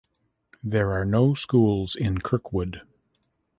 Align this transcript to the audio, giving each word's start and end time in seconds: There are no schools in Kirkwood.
There 0.63 0.93
are 0.93 1.05
no 1.05 1.35
schools 1.35 1.95
in 1.95 2.21
Kirkwood. 2.21 2.81